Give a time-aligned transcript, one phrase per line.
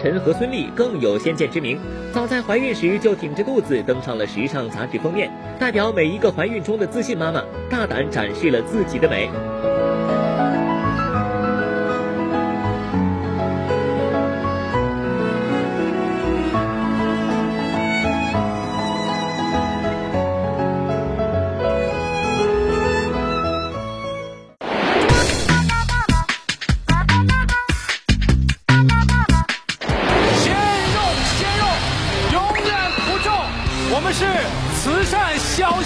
[0.00, 1.78] 陈和孙俪更有先见之明，
[2.12, 5.28] 早在怀孕时就挺着肚子登上了时尚杂志封面，
[5.58, 9.28] 代表每一个怀孕中的自信妈妈，大胆展示了自己的美。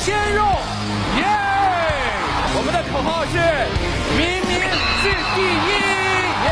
[0.02, 0.42] 鲜肉，
[1.16, 1.22] 耶！
[2.56, 3.38] 我们的口号是
[4.18, 4.58] “明明
[4.98, 5.70] 是第一”，
[6.42, 6.50] 耶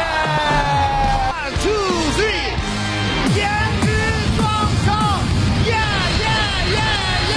[1.35, 1.83] ！One two
[2.15, 2.47] three，
[3.37, 3.43] 颜
[3.83, 3.91] 值
[4.37, 4.47] 创
[4.87, 4.89] 造，
[5.67, 5.75] 耶
[6.21, 6.25] 耶
[6.71, 6.79] 耶
[7.31, 7.35] 耶！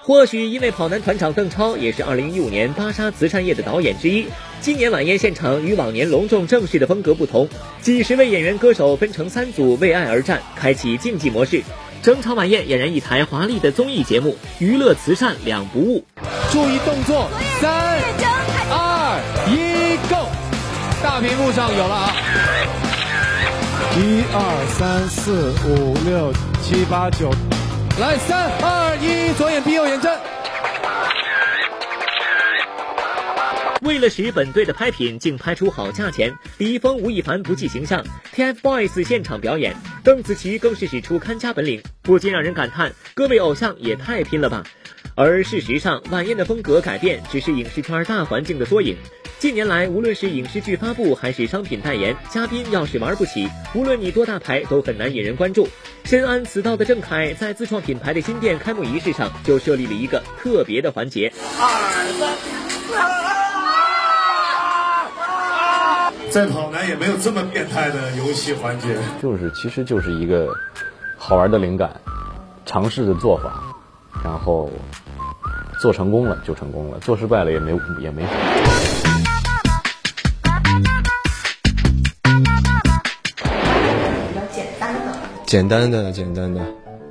[0.00, 4.28] 或许因为跑男团长邓超也是2015年芭莎慈善夜的导演之一，
[4.62, 7.46] 今年晚宴现场与往年隆重正式的风格不同，
[7.82, 11.62] 几十位演员歌手分成三组为爱而战，开启竞技模式。
[12.02, 16.04] 争吵晚宴俨然一台华丽的综艺节目，娱乐慈善两不误。
[16.50, 17.28] 注意动作，
[17.60, 17.98] 三、
[18.70, 20.26] 二、一，Go！
[21.02, 22.12] 大屏幕上有了啊！
[23.96, 27.30] 一二三四五六七八九，
[28.00, 30.12] 来，三二一，左眼闭，右眼睁。
[33.82, 44.64] 为了使本队的拍品竞拍出好价钱，李易峰、吴亦凡不计形象，TFBOYS 现场表演，邓紫棋更是使出看家本领，不禁让人感叹各位偶像也太拼了吧。
[45.14, 48.96] 而事实上，晚宴的风格改变只是影视圈大环境的缩影。
[49.38, 55.68] 近年来，无论是影视剧发布还是商品代言，嘉宾要是玩不起，无论你多大牌，都很难引人关注。
[56.04, 61.32] 深谙此道的郑恺在自创品牌的新店开幕仪式上就设立了一个特别的环节。
[61.60, 63.47] 二三。
[66.38, 70.46] 在跑男也没有这么变态的游戏环节，就是其实就是一个
[71.16, 71.90] 好玩的灵感，
[72.64, 73.60] 尝试的做法，
[74.22, 74.70] 然后
[75.80, 78.38] 做成功了就成功了，做失败了也没也没什么。
[84.28, 85.12] 比较简单的，
[85.44, 86.60] 简单的简单的，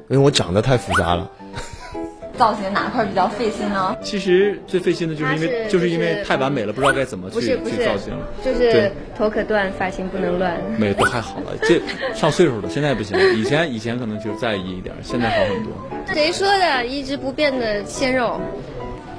[0.07, 1.29] 因为我长得太复杂了。
[2.37, 3.97] 造型哪块比较费心呢？
[4.01, 8.13] 其实最费心的就是因为就是因为太完美了，不知道该怎么去去造型。
[8.45, 10.57] 就是头可断，发型不能乱。
[10.77, 11.81] 没都还好了，这
[12.15, 13.17] 上岁数了，现在不行。
[13.35, 15.73] 以前以前可能就在意一点，现在好很多。
[16.13, 16.85] 谁说的？
[16.85, 18.39] 一直不变的鲜肉。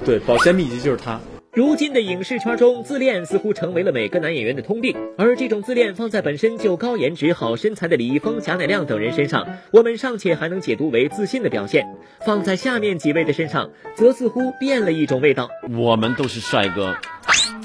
[0.04, 1.20] 对，保鲜秘籍就是他。
[1.58, 4.96] 如今的影视圈中，自恋似乎成为了每个男演员的通病。
[5.18, 11.82] 而这种自恋放在本身就高颜值、好身材的李易峰、贾乃亮等人身上，我们尚且还能解读为自信的表现；
[12.24, 15.48] 放在下面几位的身上，则似乎变了一种味道。
[15.76, 16.94] 我们都是帅哥，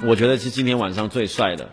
[0.08, 1.70] 我觉得是今天晚上最帅的。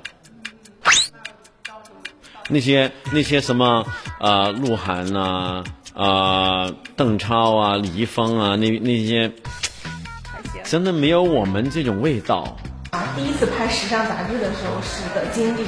[2.50, 3.86] 那些那些什么
[4.18, 5.64] 啊，鹿晗啊，
[5.94, 9.32] 啊，邓超啊，李易峰啊，那那些。
[10.70, 12.56] 真的没有我们这种味道。
[12.92, 15.62] 啊第一次拍时尚杂志的时候是的经历，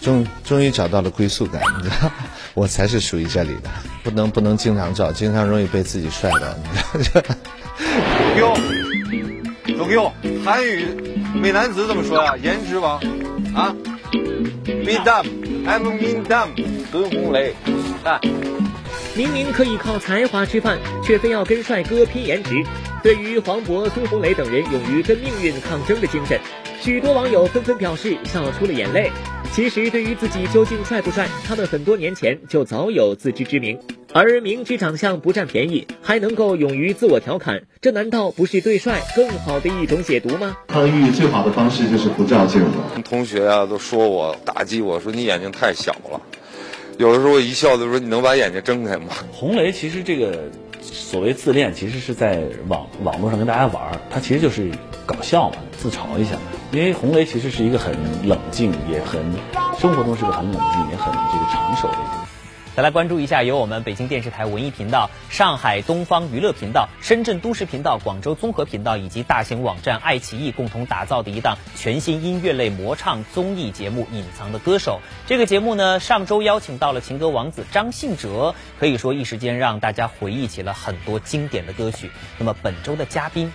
[0.00, 2.10] 终终于找到了归宿感，你知道，
[2.54, 3.70] 我才是属于这里的，
[4.02, 6.48] 不能不能经常照，经常容易被自己帅到，
[6.94, 7.22] 你知道。
[8.34, 8.58] 给我，
[9.78, 10.12] 都给我，
[10.44, 10.84] 韩语
[11.32, 12.36] 美男子怎么说呀？
[12.36, 12.98] 颜值王
[13.54, 13.72] 啊
[14.66, 16.48] ，Madam，I'm Madam，
[16.90, 17.54] 孙红雷，
[18.02, 18.20] 啊。
[19.14, 22.50] 明明可以靠才华吃饭，却非要跟帅哥拼颜值。
[23.02, 26.38] 对于黄渤、孙红雷等人勇于跟命运抗争的精神，
[26.80, 29.10] 许多网友纷纷表示笑出了眼泪。
[29.52, 33.78] 其实，对于自己究竟帅不帅，他们很多年前就早有自知之明。
[34.12, 40.56] 而明知长相不占便宜，还能够勇于自我调侃，这难道不是对帅更好的一种解读吗？
[40.68, 43.02] 抗抑最好的方式就是不照镜子。
[43.02, 46.20] 同学啊，都说我打击我说你眼睛太小了。
[46.98, 49.06] 有的时候一笑就说你能把眼睛睁开吗？
[49.32, 50.50] 红雷其实这个
[50.92, 54.70] 所谓自恋，其实是在网网络上跟大家玩儿，他其实就是
[55.06, 56.36] 搞笑嘛，自嘲一下。
[56.72, 57.94] 因为红雷其实是一个很
[58.28, 59.20] 冷静，也很
[59.78, 62.20] 生活中是个很冷静，也很这个成熟的一个。
[62.80, 75.00] 再来关注一下，由我们北京电视台文艺频道、上海东方娱乐频道、深圳都市频道、广州综合频道以及大型网站爱奇艺共同打造的一档全新音乐类魔唱综艺节目《隐藏的歌手》。
[75.28, 82.10] 这个节目呢，上周邀请到了情歌王子张信哲，可以说一时间让大家回忆起了很多经典的歌曲。
[82.38, 83.52] 那么本周的嘉宾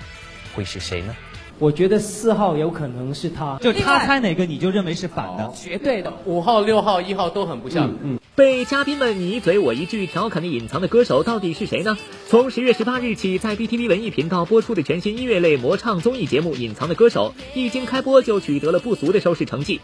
[0.56, 1.16] 会是谁呢？
[1.58, 6.14] 我觉得四号有可能是他，就他猜哪个你就认为是反的，绝对的。
[6.26, 7.92] 五号、六号、一号都很不像。
[8.04, 11.98] 嗯，被嘉宾们你一嘴我一句调侃的隐藏的歌手到底是谁呢？
[12.28, 19.80] 从十月十八日起，在 BTV 文艺频道播出的全新音乐类魔唱综艺节目《隐藏的歌手》，一经开播就取得了不俗的收视成绩。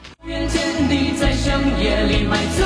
[1.17, 2.65] 在深夜里买醉